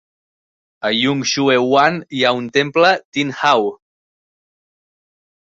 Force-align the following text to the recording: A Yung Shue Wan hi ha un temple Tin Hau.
A 0.87 0.89
Yung 1.01 1.21
Shue 1.31 1.57
Wan 1.73 1.95
hi 2.17 2.23
ha 2.25 2.33
un 2.39 2.47
temple 2.57 2.91
Tin 3.11 3.35
Hau. 3.43 3.61